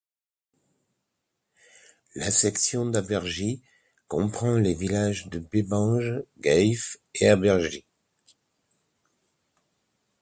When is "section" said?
2.31-2.87